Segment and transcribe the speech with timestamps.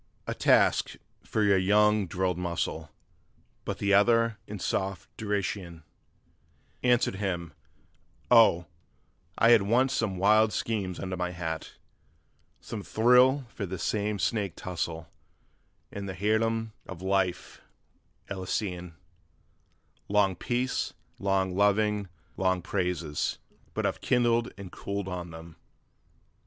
[0.25, 2.89] 'A task for your young drilled muscle!'
[3.65, 5.83] But the other, in soft derision
[6.81, 7.53] Answered him:
[8.31, 8.65] 'Oh,
[9.37, 11.73] I had once some wild schemes under my hat:
[12.61, 15.07] Some thrill for this same snake tussle,
[15.91, 17.61] and the heirdom of life
[18.27, 18.95] Elysian,
[20.07, 23.37] Long peace, long loving, long praises:
[23.75, 25.53] but I've kindled and cooled on that!